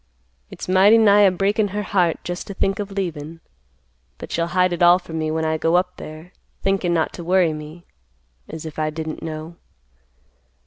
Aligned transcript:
It's 0.49 0.67
mighty 0.67 0.97
nigh 0.97 1.19
a 1.21 1.31
breakin' 1.31 1.67
her 1.67 1.83
heart 1.83 2.17
just 2.23 2.47
to 2.47 2.55
think 2.55 2.79
of 2.79 2.89
leavin', 2.89 3.39
but 4.17 4.31
she'll 4.31 4.47
hide 4.57 4.73
it 4.73 4.81
all 4.81 4.97
from 4.97 5.19
me 5.19 5.29
when 5.29 5.45
I 5.45 5.59
go 5.59 5.75
up 5.75 5.97
there, 5.97 6.31
thinkin' 6.63 6.91
not 6.91 7.13
to 7.13 7.23
worry 7.23 7.53
me—as 7.53 8.65
if 8.65 8.79
I 8.79 8.89
didn't 8.89 9.21
know. 9.21 9.57